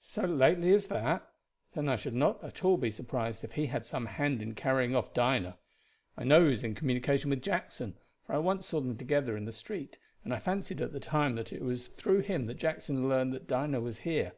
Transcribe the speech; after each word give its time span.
"So 0.00 0.24
lately 0.24 0.74
as 0.74 0.88
that! 0.88 1.28
Then 1.72 1.88
I 1.88 1.94
should 1.94 2.12
not 2.12 2.40
be 2.40 2.48
at 2.48 2.64
all 2.64 2.82
surprised 2.90 3.44
if 3.44 3.52
he 3.52 3.66
had 3.66 3.86
some 3.86 4.06
hand 4.06 4.42
in 4.42 4.56
carrying 4.56 4.96
off 4.96 5.14
Dinah. 5.14 5.56
I 6.16 6.24
know 6.24 6.40
he 6.42 6.48
was 6.50 6.64
in 6.64 6.74
communication 6.74 7.30
with 7.30 7.42
Jackson, 7.42 7.96
for 8.26 8.34
I 8.34 8.38
once 8.38 8.66
saw 8.66 8.80
them 8.80 8.96
together 8.96 9.36
in 9.36 9.44
the 9.44 9.52
street, 9.52 9.96
and 10.24 10.34
I 10.34 10.40
fancied 10.40 10.80
at 10.80 10.90
the 10.92 10.98
time 10.98 11.36
that 11.36 11.52
it 11.52 11.62
was 11.62 11.86
through 11.86 12.22
him 12.22 12.46
that 12.46 12.54
Jackson 12.58 13.08
learned 13.08 13.32
that 13.34 13.46
Dinah 13.46 13.80
was 13.80 13.98
here. 13.98 14.32